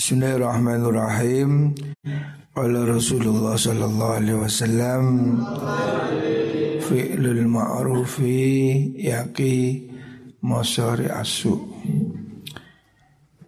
[0.00, 1.76] Bismillahirrahmanirrahim.
[2.56, 5.04] Qala Rasulullah sallallahu alaihi wasallam
[6.88, 9.92] fi'lul ma'rufi yaqi
[10.40, 11.52] masari asu.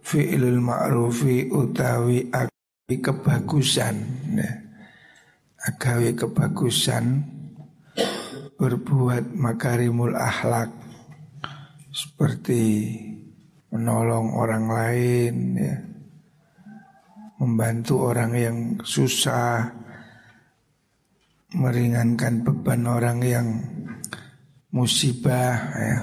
[0.05, 3.97] Fi'lul ma'rufi utawi agawi kebagusan.
[5.57, 7.33] Agawi kebagusan
[8.61, 10.69] berbuat makarimul akhlak
[11.89, 12.93] seperti
[13.73, 15.92] menolong orang lain ya
[17.37, 19.73] membantu orang yang susah,
[21.53, 23.47] meringankan beban orang yang
[24.73, 25.97] musibah, ya.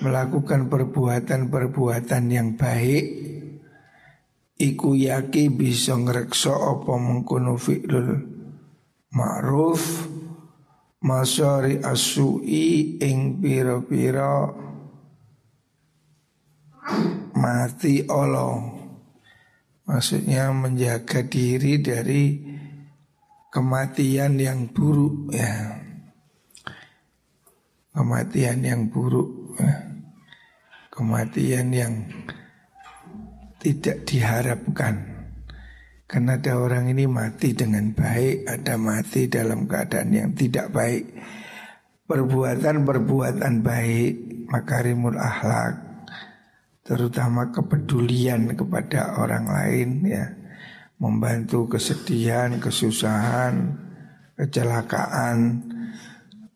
[0.00, 3.04] melakukan perbuatan-perbuatan yang baik,
[4.56, 8.08] iku yaki bisa ngrekso apa mengkono fi'lul
[9.12, 10.08] ma'ruf
[11.04, 14.48] masari asui ing pira-pira
[17.36, 18.75] mati Allah
[19.86, 22.42] Maksudnya menjaga diri dari
[23.54, 25.78] kematian yang buruk ya.
[27.94, 29.86] Kematian yang buruk ya.
[30.90, 31.94] Kematian yang
[33.60, 34.94] tidak diharapkan
[36.08, 41.04] Karena ada orang ini mati dengan baik Ada mati dalam keadaan yang tidak baik
[42.06, 44.12] Perbuatan-perbuatan baik
[44.48, 45.85] Makarimul akhlak
[46.86, 50.26] terutama kepedulian kepada orang lain ya.
[50.96, 53.76] Membantu kesedihan, kesusahan,
[54.32, 55.60] kecelakaan,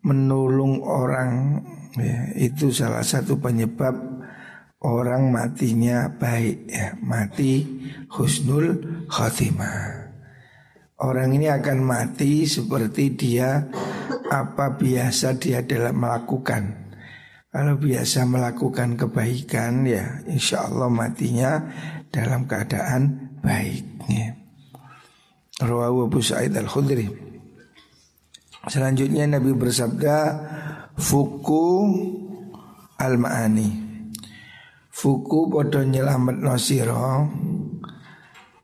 [0.00, 1.60] menolong orang
[1.92, 3.92] ya, itu salah satu penyebab
[4.80, 7.68] orang matinya baik ya, mati
[8.08, 8.80] husnul
[9.12, 10.08] khotimah.
[11.00, 13.68] Orang ini akan mati seperti dia
[14.32, 16.89] apa biasa dia dalam melakukan
[17.50, 21.58] kalau biasa melakukan kebaikan ya insya Allah matinya
[22.14, 24.06] dalam keadaan baik.
[24.06, 24.38] Ya.
[25.60, 27.30] Rawahu Abu Sa'id Al-Khudri.
[28.68, 30.16] Selanjutnya Nabi bersabda
[31.00, 31.68] Fuku
[33.00, 33.68] al-ma'ani
[34.92, 37.24] Fuku podo nyelamet nosiro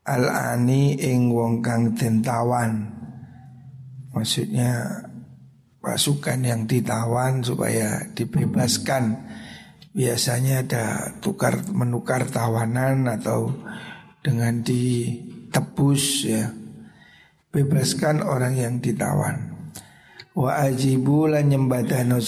[0.05, 2.93] Al-ani ing wong kang tentawan
[4.13, 5.01] Maksudnya
[5.87, 9.23] pasukan yang ditawan supaya dibebaskan.
[9.95, 10.85] Biasanya ada
[11.23, 13.55] tukar menukar tawanan atau
[14.19, 16.51] dengan ditebus ya.
[17.55, 19.71] Bebaskan orang yang ditawan.
[20.35, 22.21] Wa ajibu lan nyembadano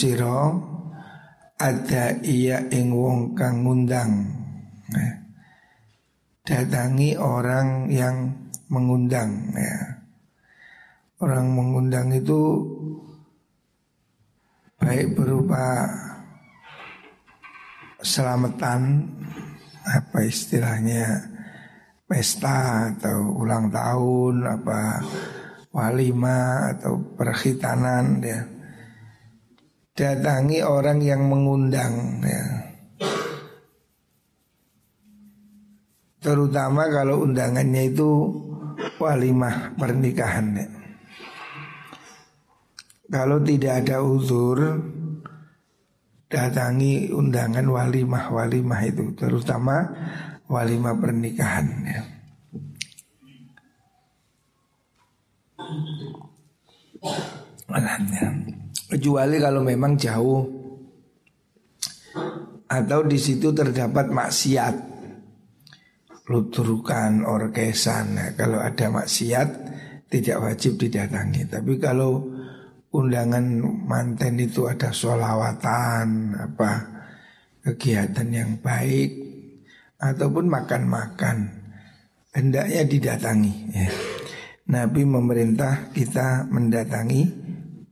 [1.59, 4.31] ada iya ing wong kang ngundang.
[4.89, 5.13] Nah,
[6.47, 9.99] datangi orang yang mengundang ya.
[11.19, 12.63] Orang mengundang itu
[14.89, 15.85] baik berupa
[18.01, 19.05] selamatan
[19.85, 21.29] apa istilahnya
[22.09, 25.05] pesta atau ulang tahun apa
[25.77, 28.49] walima atau perkhitanan ya
[29.93, 32.45] datangi orang yang mengundang ya
[36.25, 38.09] terutama kalau undangannya itu
[38.97, 40.78] walimah pernikahan ya.
[43.09, 44.61] Kalau tidak ada uzur
[46.29, 49.81] Datangi undangan walimah-walimah itu Terutama
[50.49, 52.03] walimah pernikahan ya.
[58.89, 60.41] Kecuali kalau memang jauh.
[62.69, 64.75] Atau di situ terdapat maksiat.
[66.29, 68.05] Luturukan, orkesan.
[68.17, 69.49] Nah, Kalau ada maksiat
[70.09, 71.45] Tidak wajib didatangi.
[71.49, 72.38] Tapi kalau
[72.93, 73.45] undangan
[73.85, 76.71] manten itu ada sholawatan apa
[77.65, 79.13] kegiatan yang baik
[80.01, 81.53] ataupun makan-makan
[82.33, 83.89] hendaknya didatangi ya.
[84.69, 87.25] Nabi memerintah kita mendatangi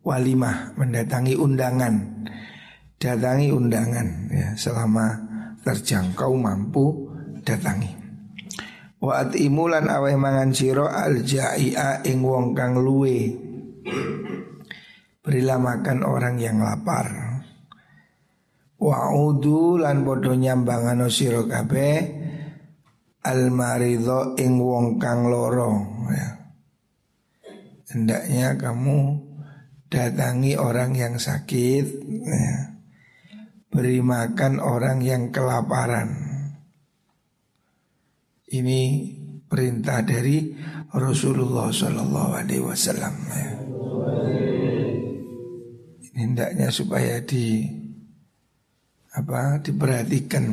[0.04, 2.24] walimah, mendatangi undangan,
[3.00, 5.06] datangi undangan ya selama
[5.64, 7.08] terjangkau mampu
[7.42, 7.96] datangi.
[9.00, 13.32] Wa atimulan aweh mangan siro al jai'a ing wong kang luwe
[15.26, 17.10] Berilah makan orang yang lapar.
[18.78, 21.98] Wa'udu lan bodo nyambangano sira kabeh
[23.26, 25.82] al maridho ing wong kang loro
[26.14, 26.30] ya.
[27.90, 29.18] Hendaknya kamu
[29.90, 31.84] datangi orang yang sakit
[32.22, 32.78] ya.
[33.66, 36.22] Beri makan orang yang kelaparan
[38.46, 38.80] Ini
[39.50, 40.54] perintah dari
[40.94, 43.50] Rasulullah Sallallahu Alaihi Wasallam ya
[46.16, 47.68] hendaknya supaya di
[49.12, 50.44] apa diperhatikan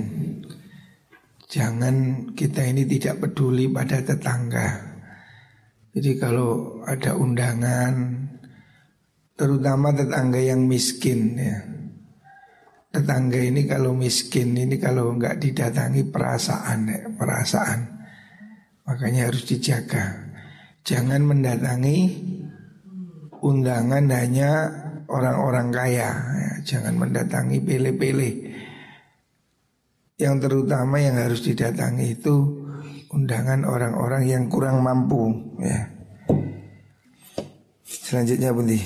[1.53, 4.73] Jangan kita ini tidak peduli pada tetangga.
[5.93, 7.93] Jadi kalau ada undangan,
[9.37, 11.61] terutama tetangga yang miskin ya.
[12.89, 18.01] Tetangga ini kalau miskin ini kalau nggak didatangi perasaan ya, perasaan.
[18.89, 20.33] Makanya harus dijaga.
[20.81, 21.99] Jangan mendatangi
[23.45, 24.51] undangan hanya
[25.13, 26.09] orang-orang kaya.
[26.17, 26.51] Ya.
[26.65, 28.31] Jangan mendatangi pele-pele.
[30.17, 32.35] Yang terutama yang harus didatangi itu
[33.13, 35.29] undangan orang-orang yang kurang mampu
[35.61, 35.85] ya.
[37.85, 38.81] Selanjutnya Bundi.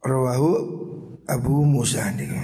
[0.00, 0.52] Rawahu
[1.30, 2.40] Abu Musa niku.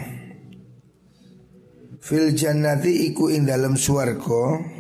[1.98, 4.75] Fil jannati iku ing dalam swarga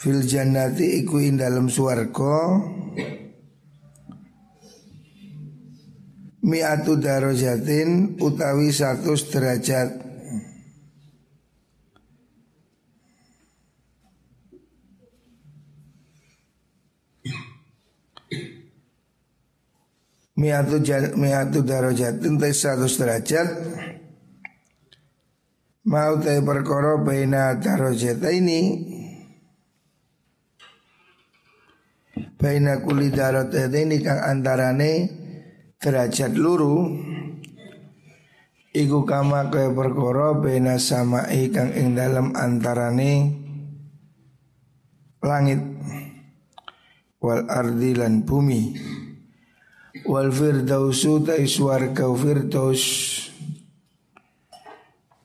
[0.00, 2.56] Fil jannati iku ing dalam swarga.
[6.40, 10.00] Mi'atu darajatin utawi satu derajat.
[20.40, 20.80] Mi'atu
[21.20, 23.48] mi'atu darajatin tes satu derajat.
[25.84, 28.60] Mau te perkara baina darajata ini
[32.40, 34.92] baina kuli darajat ini kang antarane
[35.76, 36.88] derajat luru
[38.70, 43.34] Iku kama kaya perkara bena sama kang ing dalam antarane
[45.26, 45.58] langit
[47.18, 48.78] wal ardi lan bumi.
[50.06, 52.86] Wal firdausu ta swarga firdaus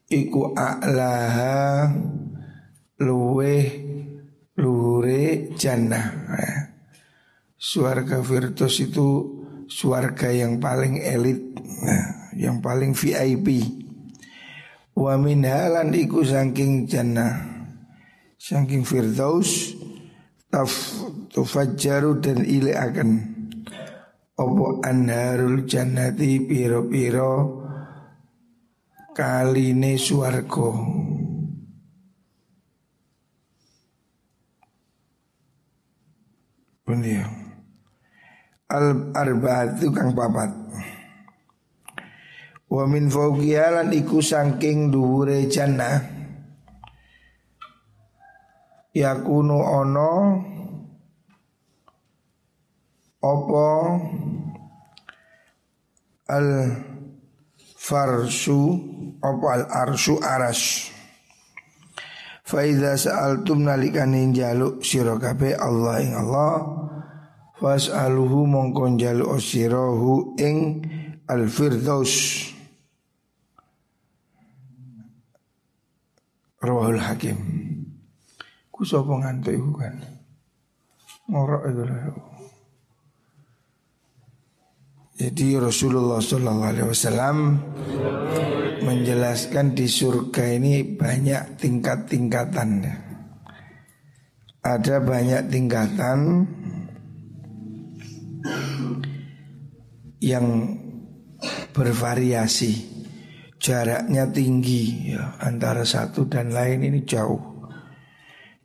[0.10, 1.86] iku a'laha
[2.98, 3.56] luwe
[4.58, 6.26] luhure jannah
[7.56, 9.08] Suarga firdaus itu
[9.72, 11.40] Suarga yang paling elit
[11.82, 13.48] nah, Yang paling VIP
[14.96, 17.36] Wa min halan iku saking jannah.
[18.36, 19.76] Saking firdaus
[20.52, 20.72] Taf
[21.32, 23.10] tufajjaru dan ile akan
[24.36, 27.64] Opo anharul jannati piro-piro
[29.16, 30.76] Kaline suargo
[36.84, 37.45] Bunyi
[38.70, 40.52] al arbaatu kang papat.
[42.66, 46.02] Wa min fawqiyalan iku saking dhuwure jannah.
[48.96, 50.12] Yakunu ono
[53.20, 53.68] opo
[56.32, 56.48] al
[57.76, 58.62] farsu
[59.20, 60.92] opo al arsu aras
[62.46, 66.54] Faiza sa'altum nalikane jaluk sira Allah ing Allah
[67.56, 70.84] Fas'aluhu mongkon jalu osirahu ing
[71.32, 72.44] al-firdaus.
[76.60, 77.38] Rawahul Hakim.
[78.74, 79.96] Ku sapa ngantuk iku kan?
[81.32, 82.02] Ngorok itu lah.
[85.16, 87.38] Jadi Rasulullah Sallallahu Alaihi Wasallam
[88.84, 92.84] menjelaskan di surga ini banyak tingkat-tingkatan.
[94.60, 96.20] Ada banyak tingkatan
[100.20, 100.78] yang
[101.72, 102.94] bervariasi.
[103.56, 107.66] Jaraknya tinggi ya, antara satu dan lain ini jauh.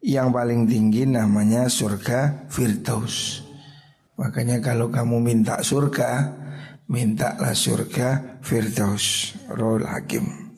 [0.04, 3.44] Yang paling tinggi namanya surga Firdaus.
[4.20, 6.36] Makanya kalau kamu minta surga
[6.90, 9.38] mintalah surga Firdaus.
[9.48, 10.50] Rohul Hakim.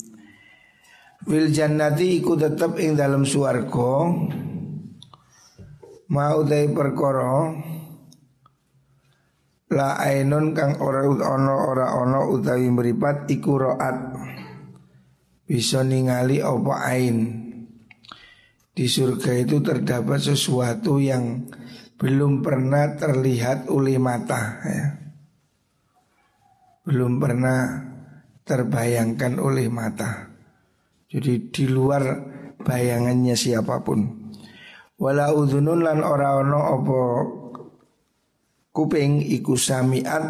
[1.22, 4.10] Fil jannati iku tetap ing dalam suarga
[6.10, 7.54] mau dari perkara
[9.72, 13.96] La ainun kang ora ono ora ono utawi meripat iku roat.
[15.48, 17.18] Bisa ningali apa ain?
[18.72, 21.48] Di surga itu terdapat sesuatu yang
[21.96, 24.86] belum pernah terlihat oleh mata ya.
[26.84, 27.88] Belum pernah
[28.44, 30.28] terbayangkan oleh mata.
[31.08, 32.02] Jadi di luar
[32.60, 34.32] bayangannya siapa pun.
[35.00, 37.00] Wala udhunun lan ora ono apa
[38.72, 40.24] kuping iku samiat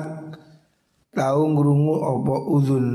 [1.15, 2.87] tahu ngrungu opo udun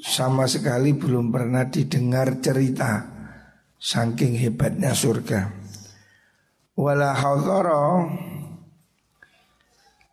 [0.00, 3.04] sama sekali belum pernah didengar cerita
[3.76, 5.52] saking hebatnya surga.
[6.80, 8.08] Wala hadara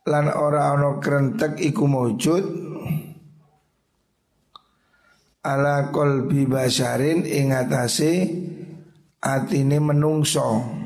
[0.07, 2.43] lan ora ana krentek iku maujud
[5.47, 8.27] ala qalbi basarin ing atase
[9.23, 10.76] atine menungso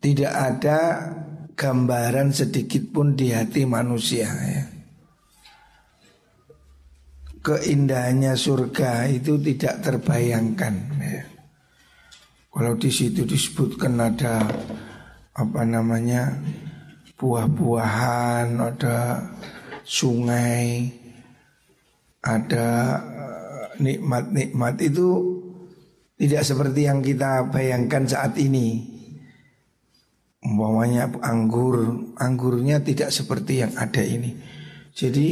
[0.00, 0.78] tidak ada
[1.52, 4.64] gambaran sedikit pun di hati manusia ya.
[7.40, 11.24] Keindahannya surga itu tidak terbayangkan ya.
[12.50, 14.44] Kalau di situ disebutkan ada
[15.36, 16.36] apa namanya
[17.16, 19.24] buah-buahan, ada
[19.84, 20.88] sungai,
[22.20, 22.68] ada
[23.00, 25.08] eh, nikmat-nikmat itu
[26.20, 28.99] tidak seperti yang kita bayangkan saat ini.
[30.40, 34.32] Umpamanya anggur, anggurnya tidak seperti yang ada ini.
[34.96, 35.28] Jadi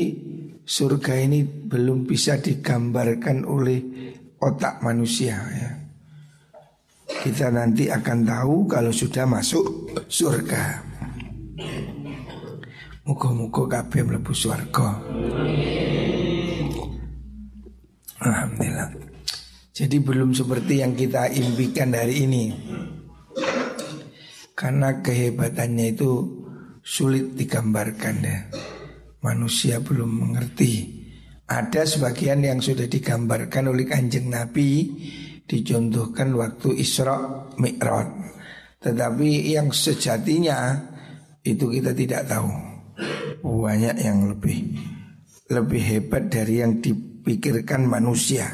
[0.69, 3.81] surga ini belum bisa digambarkan oleh
[4.37, 5.71] otak manusia ya.
[7.09, 10.85] Kita nanti akan tahu kalau sudah masuk surga.
[13.09, 14.89] Muka-muka kabeh mlebu surga.
[18.21, 18.93] Alhamdulillah.
[19.73, 22.45] Jadi belum seperti yang kita impikan hari ini.
[24.59, 26.11] Karena kehebatannya itu
[26.83, 28.39] sulit digambarkan ya.
[29.23, 30.99] Manusia belum mengerti.
[31.47, 34.91] Ada sebagian yang sudah digambarkan oleh kanjeng Nabi
[35.47, 38.35] dicontohkan waktu Isra Mi'raj.
[38.83, 40.75] Tetapi yang sejatinya
[41.47, 42.51] itu kita tidak tahu.
[43.47, 44.75] Banyak yang lebih
[45.55, 48.51] lebih hebat dari yang dipikirkan manusia.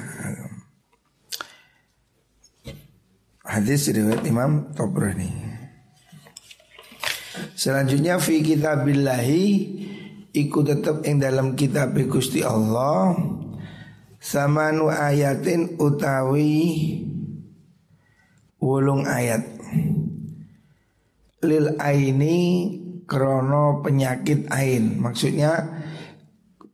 [3.40, 5.53] Hadis riwayat Imam Tobrani.
[7.54, 9.46] Selanjutnya fi kitabillahi
[10.34, 13.14] iku tetap ing dalam kitab Gusti Allah.
[14.18, 16.98] Samanu ayatin utawi
[18.58, 19.46] wulung ayat.
[21.46, 22.38] Lil aini
[23.06, 24.98] krono penyakit ain.
[24.98, 25.84] Maksudnya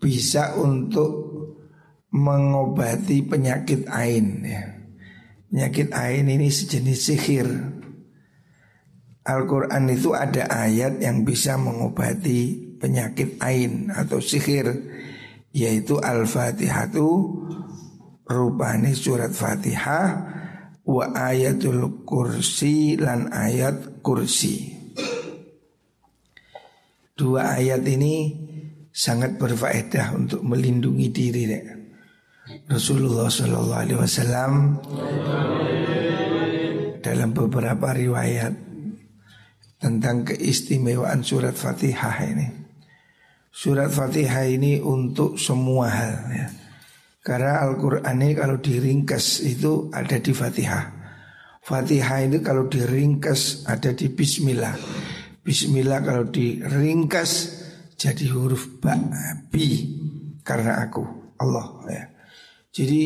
[0.00, 1.28] bisa untuk
[2.08, 4.64] mengobati penyakit ain ya.
[5.50, 7.79] Penyakit ain ini sejenis sihir
[9.30, 14.66] Al-Quran itu ada ayat yang bisa mengobati penyakit ain atau sihir
[15.54, 17.08] Yaitu Al-Fatihatu
[18.26, 20.08] Rupani surat Fatihah
[20.86, 24.80] Wa ayatul kursi lan ayat kursi
[27.20, 28.32] Dua ayat ini
[28.88, 31.64] sangat berfaedah untuk melindungi diri deh.
[32.66, 34.52] Rasulullah Shallallahu Alaihi Wasallam
[37.04, 38.69] dalam beberapa riwayat
[39.80, 42.46] tentang keistimewaan surat Fatihah ini.
[43.50, 46.48] Surat Fatihah ini untuk semua hal ya.
[47.20, 50.84] Karena Al-Quran ini kalau diringkas itu ada di Fatihah.
[51.64, 54.76] Fatihah itu kalau diringkas ada di Bismillah.
[55.40, 57.30] Bismillah kalau diringkas
[57.96, 58.96] jadi huruf ba,
[59.48, 59.96] bi
[60.44, 61.04] karena aku
[61.40, 62.04] Allah ya.
[62.70, 63.02] Jadi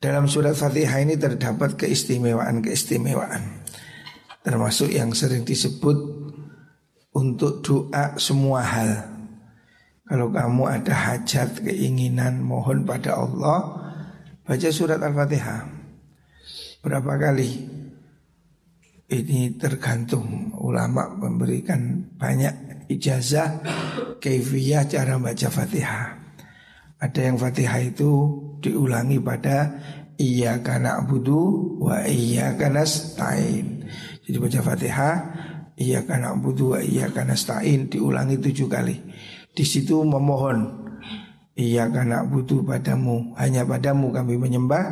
[0.00, 3.63] dalam surat Fatihah ini terdapat keistimewaan-keistimewaan.
[4.44, 5.96] Termasuk yang sering disebut
[7.16, 8.92] untuk doa semua hal.
[10.04, 13.80] Kalau kamu ada hajat, keinginan, mohon pada Allah,
[14.44, 15.64] baca surat Al-Fatihah.
[16.84, 17.50] Berapa kali?
[19.08, 23.64] Ini tergantung ulama memberikan banyak ijazah
[24.20, 26.20] keifiyah cara baca Fatihah.
[27.00, 28.12] Ada yang Fatihah itu
[28.60, 29.76] diulangi pada
[30.20, 32.84] iya karena budu wa iya karena.
[34.24, 35.16] Jadi baca Fatihah
[35.74, 38.94] Iya karena butuh iya karena stain diulangi tujuh kali.
[39.54, 40.82] Di situ memohon
[41.54, 44.84] Iya karena butuh padamu Hanya padamu kami menyembah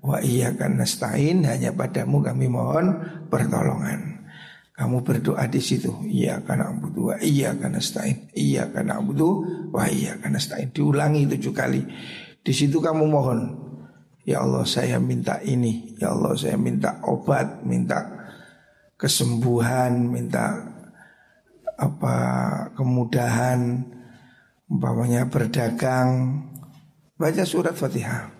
[0.00, 2.96] Wa iya karena stain Hanya padamu kami mohon
[3.28, 4.24] pertolongan
[4.72, 10.16] Kamu berdoa di situ Iya karena butuh iya karena stain Iya karena butuh Wa iya
[10.16, 11.84] karena stain Diulangi tujuh kali
[12.40, 13.40] Di situ kamu mohon
[14.24, 18.17] Ya Allah saya minta ini Ya Allah saya minta obat Minta
[18.98, 20.74] kesembuhan, minta
[21.78, 22.16] apa
[22.74, 23.86] kemudahan,
[24.66, 26.42] umpamanya berdagang,
[27.14, 28.34] baca surat Fatihah.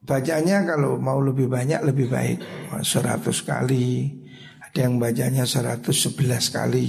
[0.00, 2.38] Bacanya kalau mau lebih banyak lebih baik.
[2.82, 4.10] 100 kali.
[4.58, 6.86] Ada yang bacanya 111 kali.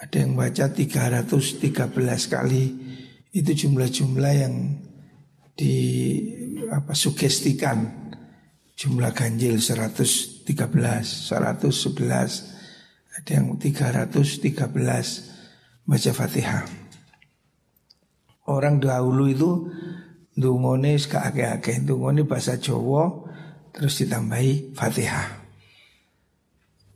[0.00, 2.64] Ada yang baca 313 kali.
[3.34, 4.54] Itu jumlah-jumlah yang
[5.52, 5.76] di
[6.72, 8.08] apa sugestikan.
[8.78, 9.60] Jumlah ganjil
[10.54, 12.50] 113, 111,
[13.20, 15.30] ada yang 313
[15.86, 16.64] baca Fatihah.
[18.50, 19.70] Orang dahulu itu
[20.34, 23.06] dungone sekake-ake, dungone bahasa Jawa
[23.70, 25.38] terus ditambahi Fatihah.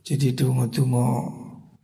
[0.05, 1.07] Jadi dungo-dungo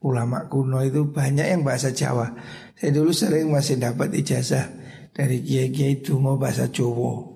[0.06, 2.34] ulama kuno itu banyak yang bahasa Jawa.
[2.78, 4.70] Saya dulu sering masih dapat ijazah
[5.14, 7.30] dari kiai-kiai dungo bahasa Jawa.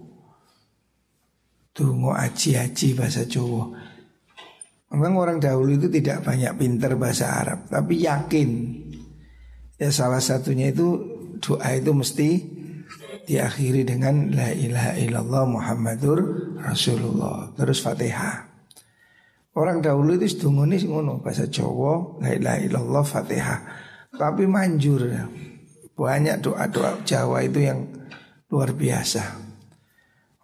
[1.76, 3.95] Tungo aji-aji bahasa Jawa.
[4.96, 8.50] Memang orang dahulu itu tidak banyak pinter bahasa Arab, tapi yakin.
[9.76, 11.04] Ya salah satunya itu
[11.44, 12.30] doa itu mesti
[13.28, 16.20] diakhiri dengan la ilaha illallah Muhammadur
[16.64, 17.52] Rasulullah.
[17.60, 18.56] Terus Fatihah.
[19.56, 23.60] Orang dahulu itu sedungune ngono bahasa Jawa la ilaha illallah Fatihah.
[24.16, 25.28] Tapi manjur ya.
[25.96, 27.84] Banyak doa-doa Jawa itu yang
[28.48, 29.24] luar biasa.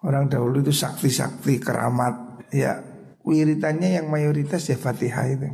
[0.03, 2.90] Orang dahulu itu sakti-sakti keramat ya
[3.25, 5.49] wiritannya yang mayoritas ya Fatihah itu.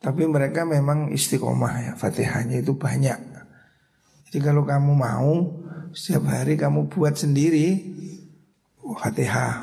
[0.00, 3.20] Tapi mereka memang istiqomah ya Fatihahnya itu banyak.
[4.30, 5.32] Jadi kalau kamu mau
[5.90, 7.82] setiap hari kamu buat sendiri
[8.80, 9.60] Fatihah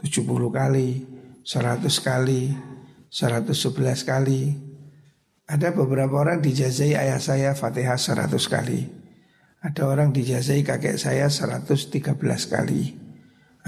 [0.00, 1.04] 70 kali,
[1.44, 2.52] 100 kali,
[3.08, 4.42] 111 kali.
[5.48, 8.84] Ada beberapa orang dijazai ayah saya Fatihah 100 kali.
[9.64, 12.14] Ada orang dijazai kakek saya 113
[12.46, 13.07] kali.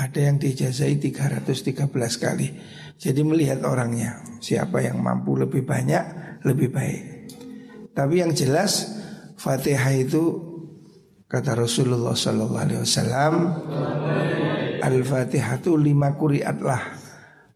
[0.00, 1.76] Ada yang dijazai 313
[2.16, 2.49] kali.
[2.97, 6.04] Jadi melihat orangnya Siapa yang mampu lebih banyak
[6.40, 7.02] Lebih baik.
[7.92, 8.97] Tapi yang jelas
[9.37, 10.49] Fatihah itu
[11.28, 13.35] Kata Rasulullah Sallallahu Alaihi Wasallam
[14.80, 16.80] Al-Fatihah itu lima kuriat lah.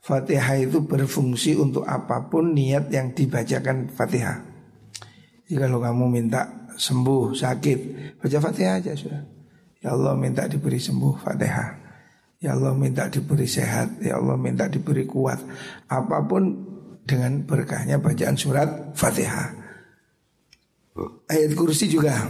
[0.05, 4.45] Fatihah itu berfungsi untuk apa pun niat yang dibacakan Fatihah.
[5.49, 7.79] Jadi kalau kamu minta sembuh, sakit
[8.21, 9.25] Baca Fatihah aja sudah.
[9.81, 11.84] Ya Allah minta diberi sembuh Fatihah
[12.45, 14.05] Ya Allah minta diberi sehat.
[14.05, 15.41] Ya Allah minta diberi kuat.
[15.89, 16.53] Apa pun
[17.09, 19.57] dengan berkahnya bacaan surat Fatihah.
[21.25, 22.29] Ayat kursi juga.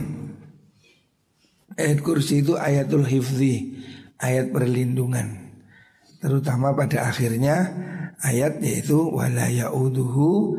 [1.75, 3.75] Ayat kursi itu ayatul hifzi
[4.23, 5.59] Ayat perlindungan.
[6.23, 7.75] Terutama pada akhirnya
[8.23, 10.55] Ayat yaitu Wala ya'uduhu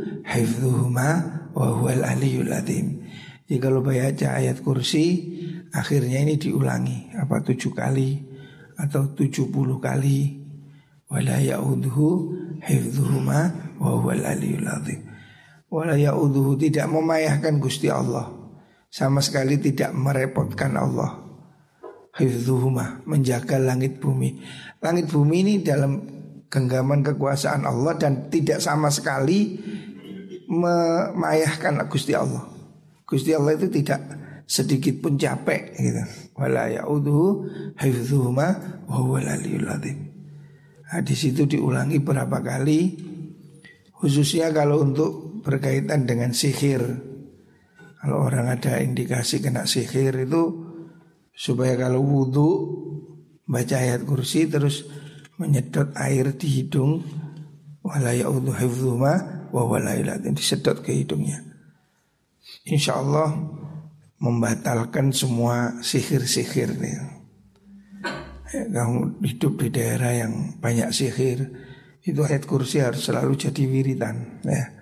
[1.56, 3.08] huwal aliyul adim.
[3.48, 5.32] Jadi kalau baca ayat kursi
[5.72, 8.25] Akhirnya ini diulangi Apa tujuh kali
[8.80, 10.44] atau 70 kali.
[11.06, 12.34] Wala ya'udhu
[12.66, 13.40] hifdhuhuma
[13.78, 15.06] wa huwal aliyul azim.
[16.60, 18.32] Tidak memayahkan Gusti Allah.
[18.90, 21.20] Sama sekali tidak merepotkan Allah.
[22.16, 24.40] Hifdhuhuma menjaga langit bumi.
[24.80, 26.00] Langit bumi ini dalam
[26.48, 29.60] genggaman kekuasaan Allah dan tidak sama sekali
[30.48, 32.48] memayahkan Gusti Allah.
[33.04, 34.02] Gusti Allah itu tidak
[34.46, 36.04] sedikit pun capek gitu.
[36.38, 38.48] Wala ya'udhu hifdhuhuma
[38.86, 39.98] wa aliyul azim.
[40.86, 42.94] Hadis itu diulangi berapa kali
[43.98, 46.82] khususnya kalau untuk berkaitan dengan sihir.
[48.06, 50.62] Kalau orang ada indikasi kena sihir itu
[51.34, 52.50] supaya kalau wudhu
[53.50, 54.86] baca ayat kursi terus
[55.42, 57.02] menyedot air di hidung
[57.82, 59.14] wala ya'udhu hifdhuhuma
[59.50, 61.42] wa azim disedot ke hidungnya.
[62.70, 63.34] Insya Allah
[64.26, 66.98] membatalkan semua sihir-sihir nih.
[68.74, 68.88] Ya,
[69.22, 71.46] hidup di daerah yang banyak sihir,
[72.02, 74.42] itu ayat kursi harus selalu jadi wiritan.
[74.42, 74.74] Ya.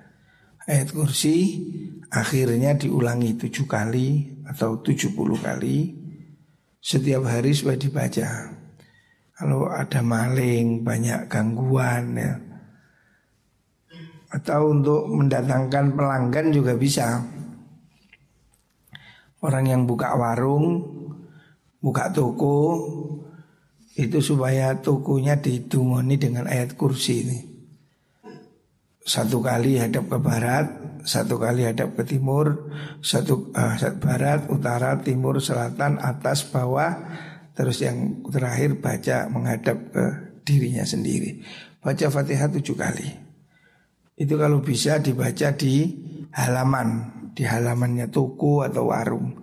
[0.64, 1.60] Ayat kursi
[2.08, 5.92] akhirnya diulangi tujuh kali atau tujuh puluh kali
[6.80, 8.30] setiap hari supaya dibaca.
[9.34, 12.38] Kalau ada maling, banyak gangguan ya.
[14.30, 17.26] Atau untuk mendatangkan pelanggan juga bisa.
[19.44, 20.88] Orang yang buka warung,
[21.84, 22.80] buka toko,
[23.94, 27.40] itu supaya tokonya didungoni dengan ayat kursi ini.
[29.04, 30.66] Satu kali hadap ke barat,
[31.04, 32.72] satu kali hadap ke timur,
[33.04, 37.04] satu uh, barat, utara, timur, selatan, atas, bawah,
[37.54, 40.06] terus yang terakhir baca menghadap ke
[40.48, 41.44] dirinya sendiri.
[41.84, 43.10] Baca Fatihah tujuh kali.
[44.16, 45.84] Itu kalau bisa dibaca di
[46.32, 49.34] halaman di halamannya toko atau warung.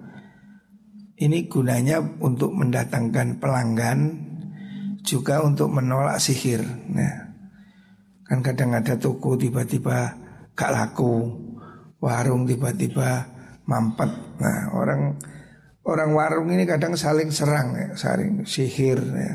[1.21, 4.01] Ini gunanya untuk mendatangkan pelanggan
[5.05, 6.65] juga untuk menolak sihir.
[6.65, 7.35] Nah,
[8.25, 10.17] kan kadang ada toko tiba-tiba
[10.57, 11.29] gak laku,
[12.01, 13.29] warung tiba-tiba
[13.69, 14.11] mampet.
[14.41, 15.21] Nah, orang
[15.85, 19.35] orang warung ini kadang saling serang ya, saling sihir ya.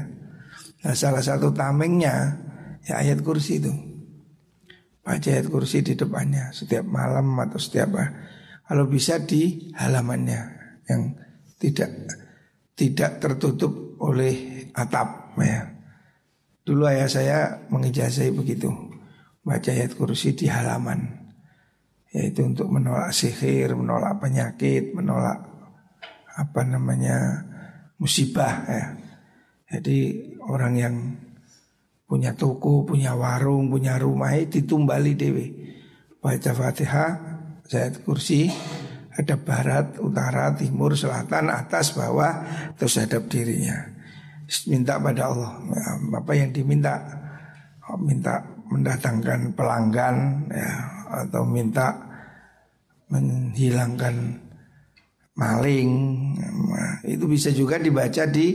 [0.85, 2.39] Nah, salah satu tamengnya
[2.85, 3.73] ya ayat kursi itu.
[5.05, 7.93] Baca ayat kursi di depannya setiap malam atau setiap
[8.65, 10.41] kalau bisa di halamannya
[10.89, 11.01] yang
[11.61, 11.89] tidak
[12.75, 15.71] tidak tertutup oleh atap ya.
[16.65, 18.73] Dulu ayah saya mengijazai begitu
[19.45, 21.25] baca ayat kursi di halaman
[22.15, 25.35] yaitu untuk menolak sihir, menolak penyakit, menolak
[26.35, 27.43] apa namanya
[27.99, 28.85] musibah ya.
[29.75, 30.95] Jadi orang yang
[32.07, 35.47] punya toko, punya warung, punya rumah itu ditumbali dewi.
[36.23, 37.34] Baca Fatihah,
[37.65, 38.49] Zat kursi
[39.15, 43.95] ada barat, utara, timur, selatan, atas, bawah, terus hadap dirinya.
[44.67, 45.51] Minta pada Allah.
[46.13, 46.99] Apa yang diminta?
[47.89, 50.71] Oh, minta mendatangkan pelanggan ya
[51.25, 51.93] atau minta
[53.13, 54.41] menghilangkan
[55.37, 55.91] maling
[56.73, 58.47] nah, itu bisa juga dibaca di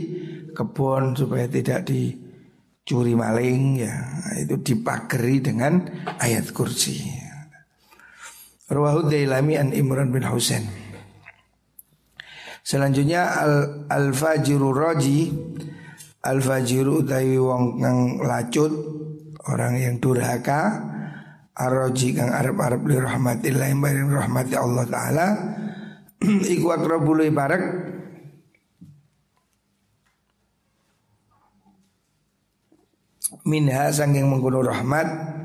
[0.51, 3.95] kebun supaya tidak dicuri maling ya
[4.35, 5.79] itu dipagari dengan
[6.19, 7.30] ayat kursi
[8.71, 10.63] Ruwahu Dailami an Imran bin Husain
[12.63, 13.53] Selanjutnya al,
[13.91, 15.27] al fajiru roji
[16.23, 18.71] al fajiru utawi wong kang lacut
[19.51, 20.87] orang yang durhaka
[21.51, 25.27] Aroji kang arab-arab li rahmatillah yang rahmati Allah Ta'ala
[26.55, 27.91] Iku akrabulu ibarak
[33.43, 35.40] Minha sangking mengkuno rahmat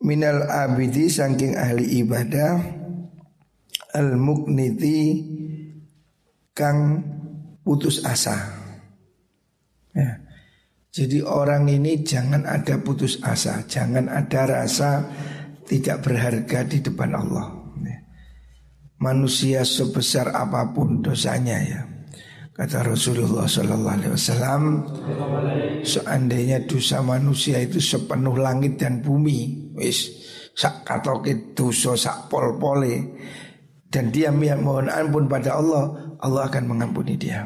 [0.00, 2.56] Minal abidi sangking ahli ibadah
[3.96, 5.00] Al mukniti
[6.56, 7.04] Kang
[7.60, 8.36] putus asa
[9.92, 10.24] ya.
[10.90, 15.06] Jadi orang ini jangan ada putus asa Jangan ada rasa
[15.68, 17.60] tidak berharga di depan Allah
[19.00, 21.80] manusia sebesar apa pun dosanya ya.
[22.52, 24.62] Kata Rasulullah Sallallahu Alaihi Wasallam,
[25.80, 30.10] seandainya dosa manusia itu sepenuh langit dan bumi, wis
[30.54, 33.18] sak katoke dosa sak pol pole,
[33.90, 37.42] dan dia mohon ampun pada Allah, Allah akan mengampuni dia.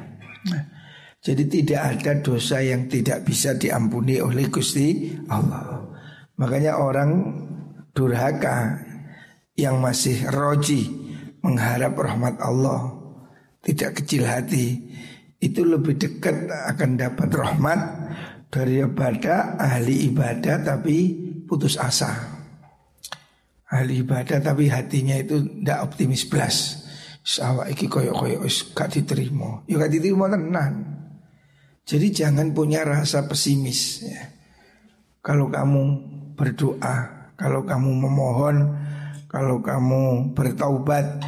[1.24, 5.88] Jadi tidak ada dosa yang tidak bisa diampuni oleh Gusti Allah.
[6.36, 7.10] Makanya orang
[7.96, 8.76] durhaka
[9.56, 10.84] yang masih roji
[11.40, 12.92] mengharap rahmat Allah,
[13.64, 14.84] tidak kecil hati,
[15.40, 17.80] itu lebih dekat akan dapat rahmat
[18.52, 22.40] daripada ahli ibadah tapi putus asa.
[23.70, 26.56] Ahli ibadah tapi hatinya itu tidak optimis belas.
[27.24, 29.64] Sawa iki koyo koyo is gak diterima.
[29.64, 30.72] Ya gak diterima tenan.
[31.84, 34.32] Jadi jangan punya rasa pesimis ya.
[35.24, 35.82] Kalau kamu
[36.36, 38.56] berdoa, kalau kamu memohon,
[39.28, 41.24] kalau kamu bertaubat,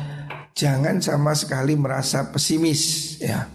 [0.53, 3.49] jangan sama sekali merasa pesimis ya.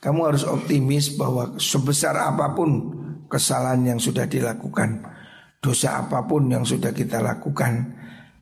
[0.00, 2.96] Kamu harus optimis bahwa sebesar apa pun
[3.28, 5.04] kesalahan yang sudah dilakukan,
[5.58, 7.98] dosa apa pun yang sudah kita lakukan,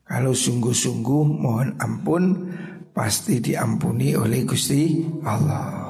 [0.07, 2.53] kalau sungguh-sungguh mohon ampun
[2.95, 5.87] pasti diampuni oleh Gusti Allah.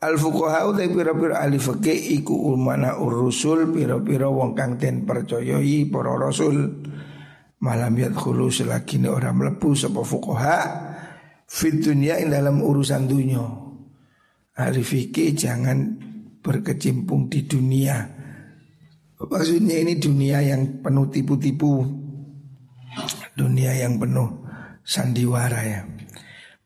[0.00, 6.16] Al fuqaha utai pira-pira ahli fikih iku ulmana urusul pira-pira wong kang den percayai para
[6.16, 6.56] rasul
[7.60, 10.58] malam khulu selagi ini orang melepuh sapa fuqaha
[11.44, 13.44] fit dunia in dalam urusan dunia.
[14.56, 15.78] Ahli fikih jangan
[16.40, 18.19] berkecimpung di dunia.
[19.20, 21.84] Maksudnya ini dunia yang penuh tipu-tipu.
[23.36, 24.40] Dunia yang penuh
[24.80, 25.80] sandiwara ya.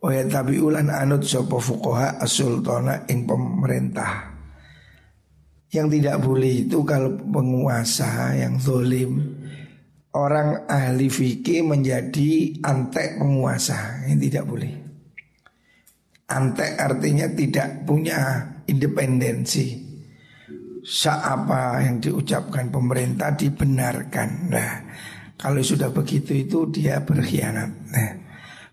[0.05, 4.37] Oh ya tapi ulan anut sopo fukoha asultona ing pemerintah.
[5.75, 9.19] Yang tidak boleh itu kalau penguasa yang zolim
[10.15, 14.73] orang ahli fikih menjadi antek penguasa ini tidak boleh.
[16.31, 19.84] Antek artinya tidak punya independensi.
[20.85, 24.29] Seapa yang diucapkan pemerintah dibenarkan.
[24.53, 24.73] Nah,
[25.41, 27.71] kalau sudah begitu itu dia berkhianat.
[27.89, 28.11] Nah,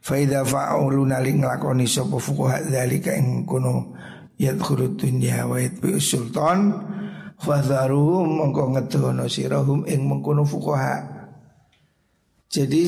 [0.03, 3.95] faida fa'ulu nali nglakoni sapa fuqaha dzalika ing kono
[4.35, 6.75] yadkhulu dunya wa yatbi sultan
[7.39, 11.21] fadharuhum mongko ngedono sirahum ing mengkono fuqaha
[12.51, 12.81] jadi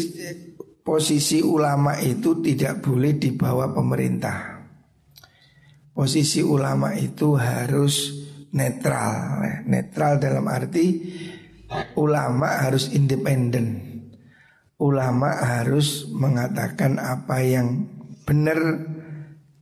[0.84, 4.60] posisi ulama itu tidak boleh dibawa pemerintah.
[5.96, 8.23] Posisi ulama itu harus
[8.54, 9.42] netral.
[9.68, 10.86] Netral dalam arti
[11.98, 13.92] ulama harus independen.
[14.78, 17.89] Ulama harus mengatakan apa yang
[18.24, 18.60] benar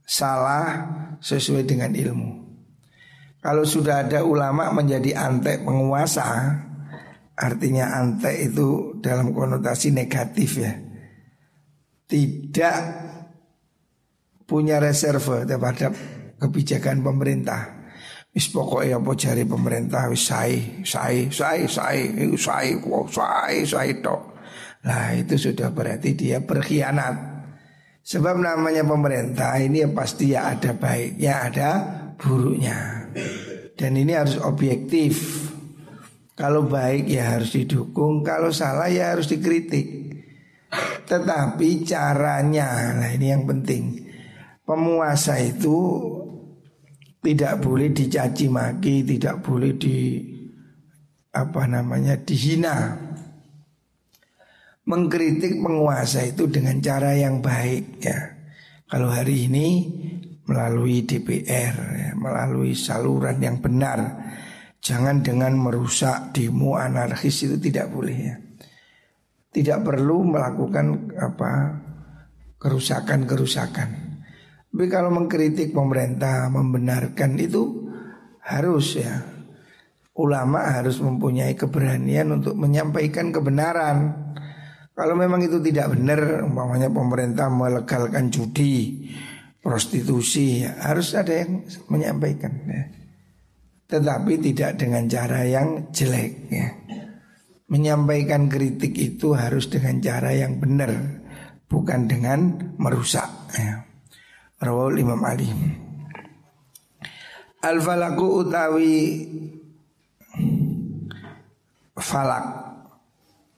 [0.05, 0.87] salah
[1.23, 2.31] sesuai dengan ilmu.
[3.41, 6.61] Kalau sudah ada ulama menjadi antek penguasa,
[7.41, 10.77] Artinya antek itu dalam konotasi negatif ya
[12.05, 12.77] Tidak
[14.45, 15.97] punya reserve terhadap
[16.37, 17.80] kebijakan pemerintah
[18.31, 22.07] Wis pokoknya apa cari pemerintah wis sai, sai, sai, sai,
[22.39, 22.67] sai,
[23.11, 24.21] sai, sai tok.
[24.87, 27.31] Nah itu sudah berarti dia berkhianat.
[28.01, 31.69] Sebab namanya pemerintah ini ya pasti ya ada baiknya, ada
[32.17, 33.11] buruknya.
[33.77, 35.47] Dan ini harus objektif.
[36.33, 40.09] Kalau baik ya harus didukung, kalau salah ya harus dikritik.
[41.05, 44.07] Tetapi caranya, nah ini yang penting.
[44.65, 45.77] Pemuasa itu
[47.21, 49.97] tidak boleh dicaci maki, tidak boleh di
[51.31, 52.97] apa namanya dihina.
[54.81, 58.19] Mengkritik penguasa itu dengan cara yang baik ya.
[58.89, 59.67] Kalau hari ini
[60.49, 63.99] melalui DPR, ya, melalui saluran yang benar
[64.81, 68.35] Jangan dengan merusak demo anarkis itu tidak boleh ya.
[69.53, 71.77] Tidak perlu melakukan apa
[72.57, 74.10] kerusakan-kerusakan.
[74.71, 77.91] Tapi kalau mengkritik pemerintah, membenarkan itu
[78.39, 79.19] harus ya.
[80.15, 84.31] Ulama harus mempunyai keberanian untuk menyampaikan kebenaran.
[84.95, 89.07] Kalau memang itu tidak benar, umpamanya pemerintah melegalkan judi,
[89.59, 92.53] prostitusi, ya, harus ada yang menyampaikan.
[92.67, 92.83] Ya.
[93.91, 96.67] Tetapi tidak dengan cara yang jelek ya.
[97.71, 101.21] Menyampaikan kritik itu harus dengan cara yang benar
[101.71, 103.90] Bukan dengan merusak ya.
[104.61, 105.49] Rawal Imam Ali
[107.65, 109.25] Al-falaku utawi
[111.97, 112.45] Falak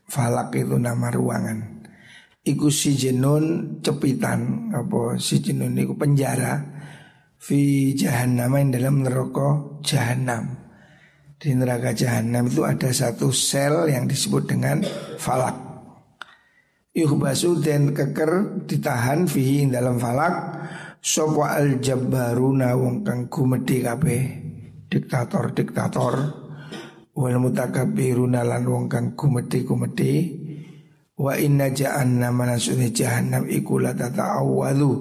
[0.08, 1.84] Falak itu nama ruangan
[2.44, 6.74] Iku si jenun cepitan Apa si jenun itu penjara
[7.44, 10.64] fi jahannam yang dalam neraka jahannam.
[11.36, 14.80] Di neraka jahannam itu ada satu sel yang disebut dengan
[15.20, 15.60] falak.
[16.96, 20.56] Yuhbasu dan keker ditahan fihi dalam falak
[21.04, 24.24] Sopo al jabbaruna wong kang gumedi kabeh
[24.88, 26.16] diktator diktator
[27.12, 29.68] wal mutakabbiruna lan wong kang gumedi
[31.20, 34.92] wa inna jahannam manasune jahannam iku la tata'awwalu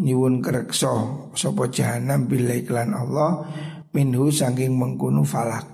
[0.00, 3.44] nyuwun kerekso sapa jahanam bila iklan Allah
[3.92, 5.68] minhu saking mengkunu falak.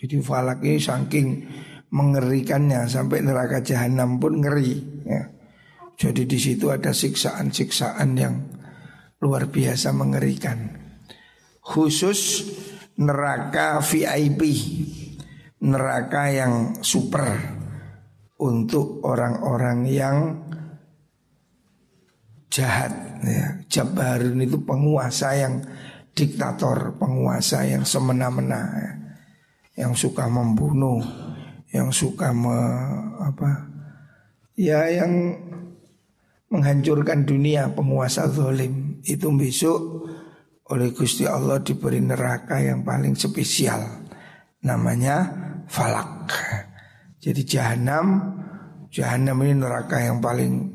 [0.00, 1.44] Jadi falak ini saking
[1.92, 5.04] mengerikannya sampai neraka jahanam pun ngeri.
[5.04, 5.36] Ya.
[6.00, 8.55] Jadi di situ ada siksaan-siksaan yang
[9.20, 10.76] luar biasa mengerikan.
[11.64, 12.46] Khusus
[13.00, 14.40] neraka VIP,
[15.64, 17.26] neraka yang super
[18.36, 20.16] untuk orang-orang yang
[22.52, 22.92] jahat
[23.24, 23.60] ya.
[23.66, 25.64] Jabarun itu penguasa yang
[26.16, 28.92] diktator, penguasa yang semena-mena ya.
[29.76, 31.04] Yang suka membunuh,
[31.68, 32.56] yang suka me,
[33.20, 33.68] apa?
[34.56, 35.36] Ya yang
[36.48, 39.80] menghancurkan dunia, penguasa zalim itu besok
[40.66, 43.80] oleh Gusti Allah diberi neraka yang paling spesial
[44.66, 45.30] namanya
[45.70, 46.26] falak.
[47.22, 48.34] Jadi jahanam,
[48.90, 50.74] jahanam ini neraka yang paling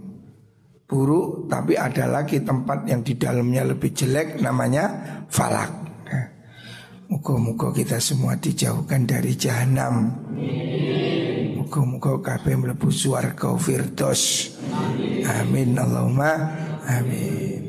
[0.88, 4.92] buruk tapi ada lagi tempat yang di dalamnya lebih jelek namanya
[5.28, 5.82] falak.
[7.12, 10.16] Muka-muka kita semua dijauhkan dari jahanam.
[11.60, 14.56] Muka-muka kabeh mlebu swarga firdaus.
[15.28, 16.32] Amin Allahumma
[16.88, 17.61] amin.